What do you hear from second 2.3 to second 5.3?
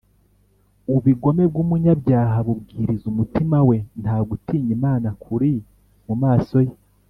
bubwiriza umutima we, nta gutinya imana